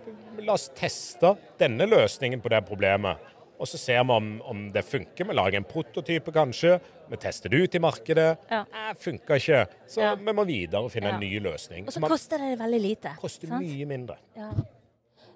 la 0.43 0.53
oss 0.57 0.69
teste 0.75 1.37
denne 1.59 1.87
løsningen 1.87 2.41
på 2.43 2.49
det 2.51 2.65
problemet. 2.69 3.19
Og 3.59 3.69
så 3.71 3.79
ser 3.79 4.03
vi 4.05 4.11
om, 4.11 4.41
om 4.51 4.65
det 4.75 4.83
funker. 4.85 5.25
Vi 5.29 5.33
lager 5.39 5.57
en 5.61 5.65
prototype, 5.65 6.33
kanskje. 6.35 6.81
Vi 7.09 7.17
tester 7.23 7.49
det 7.53 7.61
ut 7.63 7.75
i 7.75 7.79
markedet. 7.79 8.39
Ja. 8.51 8.65
Eh, 8.67 8.95
funker 8.99 9.39
ikke. 9.39 9.61
Så 9.87 10.01
Ja. 10.03 10.15
vi 10.17 10.33
må 10.35 10.45
videre 10.45 10.83
og 10.83 10.91
finne 10.91 11.13
Ja. 11.13 11.15
en 11.15 11.21
ny 11.21 11.39
løsning. 11.41 11.87
Og 11.87 11.93
så 11.95 12.01
man- 12.01 12.11
koster 12.11 12.39
det 12.39 12.59
veldig 12.59 12.81
lite. 12.83 13.15
koster 13.21 13.47
sant? 13.49 13.63
mye 13.63 13.87
mindre. 13.87 14.17
Ja. 14.37 14.51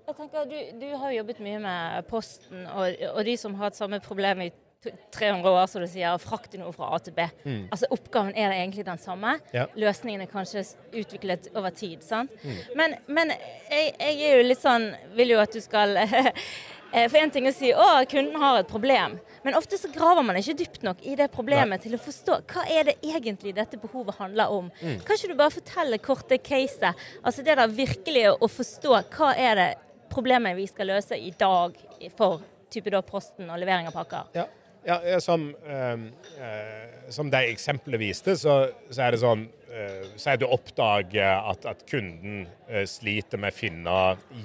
Jeg 0.09 0.17
tenker, 0.17 0.45
du, 0.49 0.57
du 0.81 0.97
har 0.97 1.11
jo 1.13 1.19
jobbet 1.21 1.41
mye 1.45 1.59
med 1.61 2.07
Posten, 2.09 2.67
og, 2.67 2.95
og 3.15 3.25
de 3.25 3.37
som 3.37 3.55
har 3.55 3.65
hatt 3.69 3.77
samme 3.77 4.01
problem 4.01 4.41
i 4.41 4.51
300 4.87 5.51
år, 5.51 5.67
som 5.67 5.83
du 5.83 5.89
sier, 5.91 6.13
og 6.15 6.23
frakte 6.23 6.59
noe 6.61 6.71
fra 6.75 6.93
A 6.95 7.01
til 7.03 7.15
B. 7.17 7.25
Altså 7.67 7.89
Oppgaven 7.95 8.31
er 8.39 8.55
egentlig 8.55 8.85
den 8.87 9.01
samme. 9.03 9.35
Mm. 9.39 9.55
Ja. 9.57 9.65
Løsningen 9.75 10.23
er 10.23 10.31
kanskje 10.31 10.63
utviklet 10.93 11.49
over 11.55 11.75
tid. 11.75 12.05
sant? 12.07 12.31
Mm. 12.45 12.59
Men, 12.79 12.95
men 13.07 13.33
jeg, 13.35 13.95
jeg 13.99 14.21
er 14.29 14.37
jo 14.39 14.45
litt 14.47 14.63
sånn 14.63 14.91
Vil 15.19 15.35
jo 15.35 15.41
at 15.43 15.55
du 15.55 15.59
skal 15.63 15.97
eh, 16.05 17.09
For 17.09 17.19
én 17.19 17.33
ting 17.35 17.49
å 17.51 17.55
si 17.55 17.73
å, 17.75 17.87
kunden 18.11 18.39
har 18.39 18.61
et 18.61 18.71
problem, 18.71 19.17
men 19.43 19.57
ofte 19.59 19.79
så 19.81 19.91
graver 19.93 20.23
man 20.27 20.39
ikke 20.39 20.57
dypt 20.61 20.87
nok 20.87 21.03
i 21.07 21.17
det 21.19 21.29
problemet 21.33 21.83
til 21.83 21.97
å 21.97 22.01
forstå 22.03 22.39
hva 22.53 22.65
er 22.71 22.91
det 22.91 22.97
egentlig 23.07 23.55
dette 23.57 23.81
behovet 23.81 24.19
handler 24.21 24.55
om. 24.55 24.71
Mm. 24.81 25.01
Kan 25.03 25.19
ikke 25.19 25.33
du 25.33 25.39
bare 25.39 25.55
fortelle 25.55 25.99
kort 26.03 26.29
det 26.31 26.41
caset? 26.47 27.09
Altså 27.23 27.45
det 27.47 27.59
der 27.59 27.75
virkelig 27.75 28.25
å 28.35 28.51
forstå 28.51 28.95
hva 29.17 29.33
er 29.35 29.59
det 29.59 29.69
problemet 30.13 30.57
vi 30.59 30.69
skal 30.71 30.91
løse 30.95 31.19
i 31.19 31.33
dag 31.39 31.75
for 32.17 32.43
type 32.73 32.93
da 32.93 33.03
Posten 33.05 33.49
og 33.49 33.61
levering 33.61 33.89
av 33.89 33.97
pakker. 33.97 34.33
Ja, 34.37 34.47
ja 34.89 35.21
som, 35.21 35.49
eh, 35.67 36.03
eh, 36.41 37.11
som 37.13 37.31
det 37.33 37.45
eksempelet 37.53 38.01
viste, 38.01 38.37
så, 38.41 38.59
så 38.91 39.03
er 39.05 39.15
det 39.15 39.21
sånn 39.23 39.47
eh, 39.69 40.07
Si 40.17 40.31
at 40.33 40.41
du 40.41 40.47
oppdager 40.49 41.43
at, 41.53 41.67
at 41.69 41.85
kunden 41.91 42.47
eh, 42.69 42.87
sliter 42.89 43.41
med 43.41 43.53
å 43.53 43.59
finne 43.59 43.97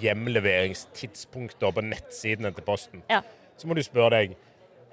hjemleveringstidspunkter 0.03 1.73
på 1.73 1.85
nettsidene 1.85 2.51
til 2.55 2.65
Posten. 2.67 3.03
Ja. 3.11 3.21
Så 3.57 3.69
må 3.69 3.77
du 3.77 3.83
spørre 3.85 4.17
deg 4.17 4.35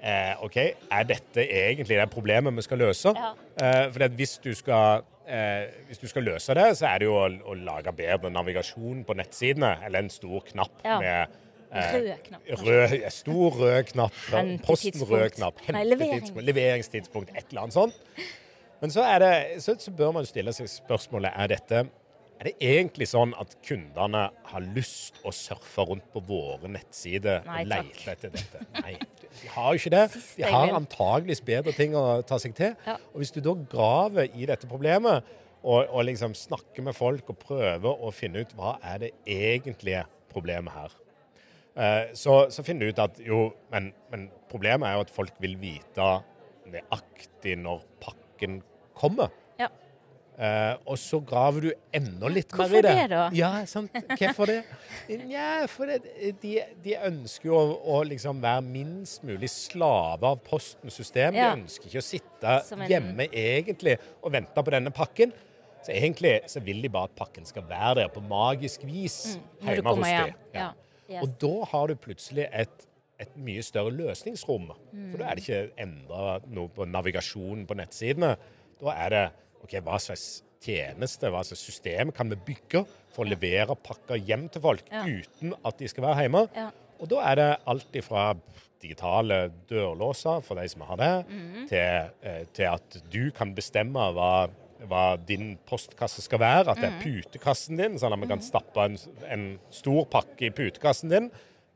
eh, 0.01 0.33
OK, 0.43 0.57
er 0.61 1.07
dette 1.09 1.45
egentlig 1.45 1.99
det 1.99 2.09
problemet 2.13 2.55
vi 2.57 2.65
skal 2.65 2.81
løse? 2.85 3.13
Ja. 3.17 3.33
Eh, 3.61 3.85
for 3.93 4.07
hvis, 4.17 4.37
du 4.43 4.51
skal, 4.57 5.03
eh, 5.27 5.67
hvis 5.89 6.01
du 6.01 6.07
skal 6.11 6.27
løse 6.31 6.55
det, 6.57 6.67
så 6.79 6.89
er 6.93 7.01
det 7.03 7.09
jo 7.09 7.17
å, 7.19 7.27
å 7.51 7.57
lage 7.57 7.93
bedre 7.97 8.31
navigasjon 8.33 9.03
på 9.07 9.17
nettsidene, 9.19 9.77
eller 9.85 10.05
en 10.05 10.13
stor 10.13 10.45
knapp 10.51 10.83
Ja. 10.85 10.99
med 11.01 11.39
Rød 11.71 12.11
knapp. 12.25 12.51
Rød, 12.65 12.97
stor 13.15 13.57
rød 13.61 13.83
knapp. 13.93 14.21
Posten 14.65 15.05
rød 15.07 15.29
knapp. 15.37 15.63
Nei, 15.71 15.85
Hentetidspunkt, 15.87 16.45
leveringstidspunkt, 16.49 17.33
et 17.37 17.45
eller 17.49 17.67
annet 17.67 17.77
sånt. 17.77 18.21
Men 18.81 18.91
så, 18.91 19.05
det, 19.21 19.61
så, 19.63 19.75
så 19.79 19.93
bør 19.93 20.11
man 20.17 20.27
stille 20.27 20.53
seg 20.57 20.69
spørsmålet 20.71 21.31
er 21.37 21.51
dette 21.53 21.83
er 22.41 22.47
det 22.49 22.65
egentlig 22.65 23.05
sånn 23.05 23.35
at 23.37 23.51
kundene 23.61 24.21
har 24.49 24.63
lyst 24.73 25.19
å 25.21 25.29
surfe 25.35 25.83
rundt 25.85 26.07
på 26.09 26.23
våre 26.25 26.71
nettsider 26.73 27.43
Nei, 27.45 27.59
og 27.61 27.69
lete 27.69 28.15
etter 28.15 28.31
dette? 28.33 28.61
Nei, 28.79 28.95
de 29.21 29.51
har 29.53 29.75
jo 29.75 29.81
ikke 29.83 29.91
det. 29.93 30.01
De 30.39 30.47
har 30.49 30.73
antageligvis 30.73 31.43
bedre 31.45 31.75
ting 31.77 31.93
å 31.93 32.01
ta 32.25 32.39
seg 32.41 32.55
til. 32.57 32.73
Ja. 32.87 32.95
Og 33.13 33.21
hvis 33.21 33.33
du 33.35 33.37
da 33.45 33.53
graver 33.69 34.33
i 34.33 34.49
dette 34.49 34.65
problemet, 34.71 35.29
og, 35.61 35.85
og 35.85 36.07
liksom 36.07 36.33
snakker 36.33 36.81
med 36.87 36.97
folk 36.97 37.29
og 37.29 37.37
prøver 37.45 38.01
å 38.01 38.09
finne 38.09 38.41
ut 38.41 38.57
hva 38.57 38.73
er 38.89 39.03
det 39.03 39.11
egentlige 39.29 40.01
problemet 40.33 40.73
her, 40.73 40.89
eh, 40.89 41.10
så, 42.17 42.33
så 42.53 42.63
finner 42.67 42.87
du 42.89 42.93
ut 42.95 42.99
at 43.03 43.19
jo, 43.25 43.45
men, 43.71 43.91
men 44.11 44.27
problemet 44.51 44.87
er 44.89 44.97
jo 44.99 45.05
at 45.07 45.13
folk 45.13 45.37
vil 45.41 45.55
vite 45.61 46.09
nøyaktig 46.71 47.55
når 47.61 47.81
pakken 48.03 48.59
kommer. 48.97 49.31
Ja. 49.59 49.67
Eh, 50.41 50.75
og 50.89 50.97
så 50.97 51.19
graver 51.27 51.65
du 51.67 51.69
enda 51.95 52.29
litt 52.31 52.53
mer 52.57 52.71
i 52.71 52.81
det. 52.81 52.81
Hvorfor 52.81 52.99
det 53.01 53.09
da? 53.11 53.23
Ja, 53.37 53.49
sant. 53.69 53.97
Hvorfor 54.17 54.49
det? 54.49 54.59
Ja, 55.29 55.49
for 55.69 55.89
det, 55.91 55.99
de, 56.41 56.53
de 56.85 56.95
ønsker 57.09 57.49
jo 57.51 57.57
å, 57.59 57.75
å 57.97 57.99
liksom 58.07 58.41
være 58.43 58.63
minst 58.65 59.25
mulig 59.27 59.49
slave 59.53 60.31
av 60.31 60.39
Postens 60.47 60.97
system. 60.97 61.37
Ja. 61.37 61.51
De 61.55 61.61
ønsker 61.63 61.89
ikke 61.91 62.01
å 62.03 62.07
sitte 62.07 62.55
en- 62.77 62.85
hjemme 62.89 63.27
egentlig 63.29 63.97
og 64.21 64.31
vente 64.37 64.63
på 64.65 64.73
denne 64.77 64.93
pakken. 64.95 65.33
Så 65.81 65.93
egentlig 65.97 66.35
så 66.49 66.61
vil 66.61 66.77
de 66.85 66.89
bare 66.93 67.09
at 67.09 67.15
pakken 67.17 67.45
skal 67.49 67.65
være 67.65 68.03
der 68.03 68.11
på 68.13 68.21
magisk 68.21 68.83
vis 68.85 69.35
Mm, 69.35 69.45
hjemme 69.65 69.93
hos 69.97 70.05
dem. 70.07 70.27
dem. 70.29 70.35
Ja. 70.53 70.69
Yes. 71.11 71.21
Og 71.25 71.35
da 71.43 71.53
har 71.73 71.91
du 71.91 71.95
plutselig 71.99 72.47
et, 72.49 72.87
et 73.21 73.33
mye 73.37 73.63
større 73.65 73.93
løsningsrom. 73.93 74.71
Mm. 74.91 75.09
For 75.11 75.21
da 75.21 75.27
er 75.29 75.37
det 75.37 75.45
ikke 75.45 75.83
endra 75.85 76.39
noe 76.47 76.71
på 76.73 76.87
navigasjonen 76.89 77.67
på 77.69 77.77
nettsidene. 77.79 78.35
Da 78.81 78.95
er 79.05 79.13
det 79.15 79.25
OK, 79.61 79.75
hva 79.85 79.99
slags 80.01 80.41
tjeneste, 80.61 81.29
hva 81.33 81.43
slags 81.45 81.63
system 81.65 82.11
kan 82.15 82.29
vi 82.31 82.37
bygge 82.51 82.83
for 83.11 83.25
å 83.25 83.31
levere 83.31 83.75
pakker 83.75 84.21
hjem 84.21 84.47
til 84.53 84.63
folk 84.63 84.87
Ja. 84.91 85.03
uten 85.05 85.55
at 85.65 85.77
de 85.77 85.89
skal 85.89 86.05
være 86.05 86.25
hjemme. 86.25 86.47
Ja. 86.55 86.69
Og 87.01 87.09
da 87.09 87.21
er 87.31 87.35
det 87.39 87.49
alt 87.67 87.95
ifra 87.97 88.25
digitale 88.81 89.51
dørlåser 89.69 90.41
for 90.45 90.57
de 90.57 90.67
som 90.69 90.81
har 90.81 90.97
det, 90.97 91.13
mm. 91.29 91.67
til, 91.69 92.11
eh, 92.23 92.43
til 92.53 92.67
at 92.69 92.97
du 93.13 93.31
kan 93.31 93.53
bestemme 93.57 94.07
hva, 94.15 94.49
hva 94.89 95.17
din 95.27 95.57
postkasse 95.67 96.21
skal 96.25 96.39
være. 96.39 96.69
At 96.71 96.77
det 96.81 96.89
Mhm. 96.91 96.97
er 96.99 97.03
putekassen 97.03 97.77
din, 97.77 97.97
sånn 97.99 98.13
at 98.13 98.19
vi 98.19 98.27
kan 98.27 98.41
stappe 98.41 98.77
en, 98.85 98.97
en 99.29 99.59
stor 99.69 100.05
pakke 100.05 100.41
i 100.47 100.49
putekassen 100.49 101.09
din. 101.09 101.31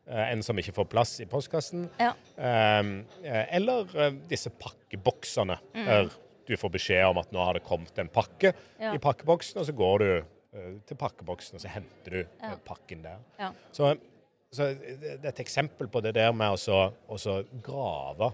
eh, 0.07 0.31
En 0.31 0.43
som 0.43 0.55
ikke 0.57 0.73
får 0.73 0.85
plass 0.89 1.19
i 1.19 1.25
postkassen. 1.25 1.89
Ja. 1.99 2.13
Um, 2.37 3.05
eh, 3.23 3.45
eller 3.55 3.87
eh, 3.97 4.11
disse 4.29 4.49
pakkeboksene, 4.49 5.57
Mm. 5.73 6.09
du 6.47 6.55
får 6.57 6.69
beskjed 6.71 7.05
om 7.09 7.17
at 7.17 7.31
nå 7.31 7.43
har 7.43 7.53
det 7.53 7.63
kommet 7.63 7.97
en 7.97 8.07
pakke. 8.09 8.53
Ja. 8.79 8.93
i 8.93 8.97
pakkeboksen, 8.97 9.57
og 9.59 9.65
så 9.65 9.73
går 9.75 9.99
du 9.99 10.23
til 10.87 10.95
pakkeboksen 10.95 11.55
og 11.55 11.61
så 11.61 11.67
henter 11.69 12.11
du 12.11 12.25
Ja. 12.41 12.55
pakken 12.65 13.01
der. 13.03 13.17
Ja. 13.39 13.51
Så, 13.73 13.97
så 14.53 14.73
det 14.77 15.23
er 15.25 15.27
et 15.29 15.39
eksempel 15.39 15.87
på 15.87 16.01
det 16.01 16.13
der 16.13 16.31
med 16.31 16.51
å 16.53 17.45
grave 17.63 18.33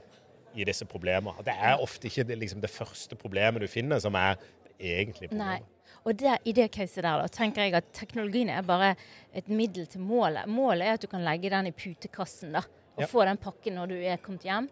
i 0.55 0.63
disse 0.65 0.85
problemene. 0.85 1.37
Det 1.45 1.53
er 1.55 1.77
ofte 1.79 2.07
ikke 2.09 2.27
det, 2.27 2.37
liksom, 2.37 2.59
det 2.61 2.69
første 2.69 3.15
problemet 3.15 3.61
du 3.61 3.67
finner, 3.67 3.99
som 3.99 4.13
er 4.15 4.35
det 4.81 5.29
problemet. 5.29 5.37
Nei. 5.41 5.59
Og 6.01 6.15
der, 6.17 6.39
i 6.49 6.53
det 6.57 6.69
caset 6.73 7.03
der 7.05 7.21
da, 7.21 7.27
tenker 7.29 7.61
jeg 7.67 7.75
at 7.77 7.91
teknologien 7.93 8.49
er 8.49 8.63
bare 8.65 8.95
et 9.37 9.49
middel 9.53 9.85
til 9.91 10.01
målet. 10.01 10.47
Målet 10.49 10.87
er 10.87 10.95
at 10.97 11.03
du 11.03 11.07
kan 11.11 11.21
legge 11.25 11.51
den 11.53 11.69
i 11.69 11.75
putekassen 11.77 12.55
da, 12.57 12.63
og 12.95 13.03
Ja. 13.03 13.07
få 13.07 13.25
den 13.27 13.37
pakken 13.37 13.75
når 13.77 13.87
du 13.93 13.95
er 14.01 14.17
kommet 14.17 14.43
hjem. 14.47 14.69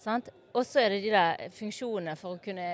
Sant? 0.00 0.30
Og 0.56 0.64
så 0.66 0.80
er 0.80 0.88
det 0.94 1.02
de 1.04 1.10
der 1.12 1.50
funksjonene 1.54 2.16
for 2.18 2.34
å 2.34 2.40
kunne 2.42 2.64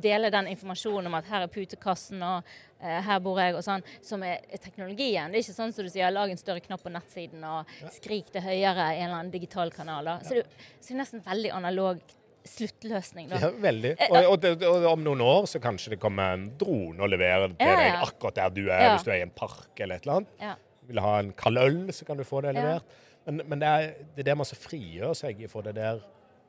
dele 0.00 0.30
den 0.30 0.46
informasjonen 0.52 1.10
om 1.10 1.16
at 1.18 1.26
her 1.28 1.42
er 1.44 1.50
putekassen 1.52 2.22
og 2.22 2.46
eh, 2.80 3.00
her 3.04 3.18
bor 3.20 3.36
jeg 3.42 3.56
og 3.58 3.64
sånn, 3.66 3.82
som 4.00 4.22
er, 4.22 4.38
er 4.48 4.62
teknologien. 4.62 5.28
Det 5.34 5.40
er 5.40 5.42
ikke 5.42 5.56
sånn 5.58 5.74
som 5.74 5.84
du 5.84 5.90
sier, 5.92 6.08
lag 6.14 6.30
en 6.30 6.40
større 6.40 6.62
knapp 6.64 6.86
på 6.86 6.92
nettsiden 6.94 7.42
og 7.44 7.66
skrik 7.98 8.30
det 8.32 8.44
høyere 8.46 8.86
i 8.94 9.00
en 9.02 9.08
eller 9.10 9.18
annen 9.18 9.34
digital 9.34 9.74
kanal. 9.74 10.04
Da. 10.08 10.16
Så, 10.24 10.38
det, 10.38 10.46
så 10.78 10.92
det 10.92 10.94
er 10.96 11.02
nesten 11.02 11.24
veldig 11.26 11.52
analog 11.58 12.00
sluttløsning. 12.48 13.28
Da. 13.30 13.38
Ja, 13.42 13.50
veldig. 13.62 13.92
Eh, 14.00 14.10
Og, 14.10 14.30
og, 14.32 14.40
det- 14.42 14.62
og 14.66 14.84
om 14.92 15.04
noen 15.04 15.20
år 15.24 15.46
så 15.50 15.60
kanskje 15.60 15.90
det 15.94 16.00
kommer 16.00 16.34
en 16.34 16.48
drone 16.58 17.00
og 17.00 17.08
leverer 17.12 17.48
det 17.48 17.58
til 17.58 17.68
Ja, 17.68 17.76
deg 17.76 18.08
akkurat 18.08 18.34
der 18.40 18.48
du 18.50 18.62
er, 18.68 18.80
Ja. 18.82 18.96
hvis 18.96 19.04
du 19.04 19.10
er 19.10 19.20
i 19.20 19.22
en 19.26 19.30
park 19.36 19.80
eller 19.80 19.96
et 19.96 20.02
eller 20.06 20.16
annet. 20.16 20.28
Ja. 20.40 20.54
Vil 20.88 20.96
du 20.96 21.02
ha 21.02 21.18
en 21.20 21.32
kald 21.32 21.58
øl, 21.58 21.92
så 21.92 22.04
kan 22.06 22.16
du 22.16 22.24
få 22.24 22.40
det 22.42 22.54
Ja. 22.54 22.60
levert. 22.62 22.82
Men, 23.26 23.42
men 23.46 23.58
det, 23.60 23.68
er, 23.68 23.94
det 24.16 24.28
er 24.28 24.34
man 24.34 24.46
så 24.46 24.56
frigjør 24.56 25.14
seg 25.14 25.42
for 25.50 25.62
det 25.62 25.74
der 25.74 26.00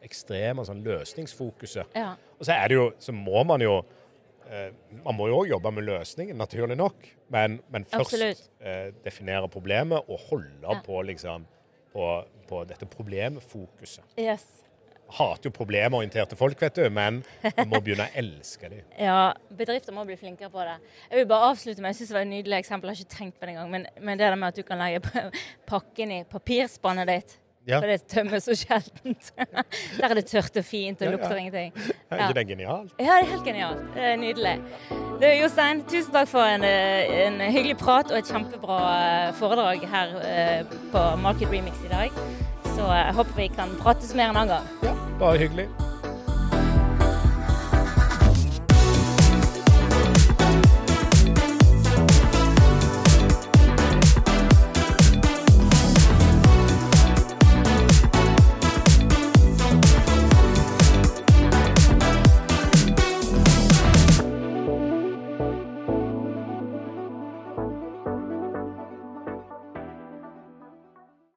ekstreme 0.02 0.64
sånn 0.66 0.82
løsningsfokuset. 0.84 1.86
Ja. 1.96 2.14
Og 2.40 2.46
så 2.48 2.54
er 2.56 2.68
det 2.72 2.76
jo, 2.78 2.92
så 3.00 3.12
må 3.12 3.44
man 3.46 3.60
jo 3.62 3.82
eh, 4.50 4.72
Man 5.04 5.14
må 5.16 5.28
jo 5.28 5.42
òg 5.44 5.50
jobbe 5.52 5.72
med 5.76 5.84
løsningen, 5.84 6.36
naturlig 6.40 6.76
nok. 6.78 6.96
Men, 7.30 7.60
men 7.70 7.84
først 7.86 8.50
eh, 8.62 8.92
definere 9.06 9.48
problemet 9.50 10.08
og 10.10 10.20
holde 10.30 10.64
Ja. 10.64 10.80
på 10.86 11.04
liksom 11.06 11.46
på, 11.94 12.24
på 12.48 12.64
dette 12.68 12.86
problemfokuset. 12.86 14.04
Yes. 14.18 14.46
Hater 15.18 15.50
jo 15.50 15.54
problemorienterte 15.56 16.36
folk, 16.38 16.60
vet 16.62 16.76
du, 16.78 16.84
men 16.94 17.22
vi 17.44 17.66
må 17.66 17.80
begynne 17.82 18.06
å 18.10 18.16
elske 18.22 18.70
dem. 18.70 18.86
Ja, 19.10 19.34
bedrifter 19.58 19.96
må 19.96 20.06
bli 20.06 20.16
flinkere 20.20 20.50
på 20.54 20.62
det. 20.68 20.78
Jeg 21.10 21.24
vil 21.24 21.28
bare 21.32 21.50
avslutte 21.52 21.82
med, 21.82 21.90
jeg 21.94 22.02
synes 22.02 22.10
det 22.14 22.18
var 22.20 22.26
et 22.28 22.34
nydelig 22.36 22.58
eksempel, 22.62 22.90
jeg 22.92 22.98
har 23.00 23.06
ikke 23.06 23.18
tenkt 23.18 23.40
på 23.40 23.46
det 23.50 23.56
engang, 23.56 23.72
men, 23.74 23.86
men 24.00 24.18
det 24.22 24.28
der 24.30 24.36
med 24.40 24.48
at 24.54 24.60
du 24.60 24.64
kan 24.68 24.82
legge 24.82 25.30
pakken 25.70 26.12
i 26.20 26.24
papirspannet 26.30 27.08
ditt. 27.10 27.38
Ja. 27.68 27.78
For 27.84 27.92
det 27.92 28.00
tømmes 28.10 28.46
så 28.48 28.56
sjeldent. 28.58 29.28
Der 30.00 30.06
er 30.08 30.16
det 30.18 30.24
tørt 30.32 30.56
og 30.58 30.66
fint 30.66 31.02
og 31.04 31.06
Ja, 31.06 31.12
ja. 31.12 31.18
lukter 31.18 31.38
ingenting. 31.38 31.74
Er 32.10 32.18
Ja. 32.18 32.30
ikke 32.30 32.38
det 32.40 32.46
genialt? 32.48 32.94
Ja, 32.98 33.04
det 33.20 33.28
er 33.28 33.30
helt 33.30 33.46
genialt. 33.46 33.84
Det 33.94 34.06
er 34.10 34.16
nydelig. 34.18 34.56
Du, 35.20 35.26
Jostein, 35.28 35.84
tusen 35.92 36.16
takk 36.16 36.32
for 36.32 36.42
en, 36.50 36.64
eh, 36.66 37.28
en 37.28 37.38
hyggelig 37.52 37.78
prat 37.78 38.10
og 38.10 38.18
et 38.18 38.32
kjempebra 38.32 38.80
eh, 39.04 39.34
foredrag 39.38 39.86
her 39.92 40.16
eh, 40.24 40.78
på 40.96 41.04
Market 41.22 41.52
Remix 41.52 41.84
i 41.86 41.92
dag. 41.94 42.24
Så 42.80 42.86
eh, 42.88 43.00
jeg 43.08 43.16
håper 43.18 43.36
vi 43.36 43.48
kan 43.52 43.72
prates 43.84 44.16
mer 44.16 44.30
en 44.32 44.38
annen 44.40 44.56
gang. 44.56 44.68
Ja, 44.88 44.96
bare 45.20 45.38
hyggelig. 45.42 45.68